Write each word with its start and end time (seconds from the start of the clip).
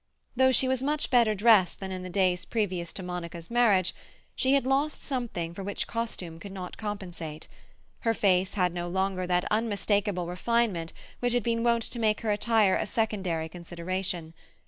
Though 0.35 0.51
she 0.51 0.67
was 0.67 0.81
much 0.81 1.11
better 1.11 1.35
dressed 1.35 1.79
than 1.79 1.91
in 1.91 2.01
the 2.01 2.09
days 2.09 2.43
previous 2.43 2.91
to 2.93 3.03
Monica's 3.03 3.51
marriage, 3.51 3.93
she 4.35 4.55
had 4.55 4.65
lost 4.65 5.03
something 5.03 5.53
for 5.53 5.61
which 5.63 5.85
costume 5.85 6.39
could 6.39 6.51
not 6.51 6.75
compensate: 6.75 7.47
her 7.99 8.15
face 8.15 8.55
had 8.55 8.73
no 8.73 8.87
longer 8.87 9.27
that 9.27 9.45
unmistakable 9.51 10.25
refinement 10.25 10.91
which 11.19 11.33
had 11.33 11.43
been 11.43 11.63
wont 11.63 11.83
to 11.83 11.99
make 11.99 12.21
her 12.21 12.31
attire 12.31 12.75
a 12.75 12.87
secondary 12.87 13.47
consideration. 13.47 14.33